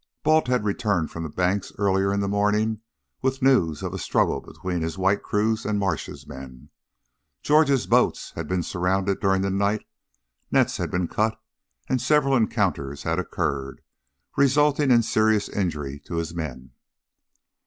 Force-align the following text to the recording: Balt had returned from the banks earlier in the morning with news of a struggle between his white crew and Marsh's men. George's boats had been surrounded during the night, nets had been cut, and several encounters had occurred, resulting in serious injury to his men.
Balt 0.23 0.47
had 0.47 0.63
returned 0.63 1.11
from 1.11 1.21
the 1.21 1.29
banks 1.29 1.71
earlier 1.77 2.11
in 2.11 2.21
the 2.21 2.27
morning 2.27 2.81
with 3.21 3.43
news 3.43 3.83
of 3.83 3.93
a 3.93 3.99
struggle 3.99 4.41
between 4.41 4.81
his 4.81 4.97
white 4.97 5.21
crew 5.21 5.55
and 5.63 5.77
Marsh's 5.77 6.25
men. 6.25 6.69
George's 7.43 7.85
boats 7.85 8.31
had 8.31 8.47
been 8.47 8.63
surrounded 8.63 9.19
during 9.19 9.43
the 9.43 9.51
night, 9.51 9.85
nets 10.49 10.77
had 10.77 10.89
been 10.89 11.07
cut, 11.07 11.39
and 11.87 12.01
several 12.01 12.35
encounters 12.35 13.03
had 13.03 13.19
occurred, 13.19 13.81
resulting 14.35 14.89
in 14.89 15.03
serious 15.03 15.47
injury 15.47 15.99
to 15.99 16.15
his 16.15 16.33
men. 16.33 16.71